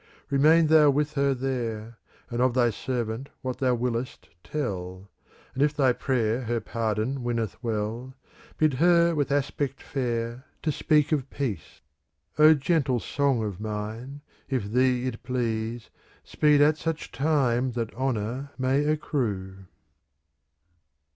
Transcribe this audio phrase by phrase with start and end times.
[0.31, 1.99] Remain thou with her there.
[2.31, 7.55] And of thy servant what thou wiliest, tell;*" And if thy prayer her pardon winneth
[7.63, 8.15] well.
[8.57, 11.81] Bid her with aspect fair to speak of peace."
[12.39, 15.91] O gentle song of mine, if thee it please.
[16.23, 19.67] Speed at such time that honour may accrue.